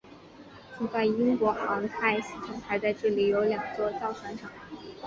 [0.79, 4.49] 现在英国航太系统还在这里有两座造船厂。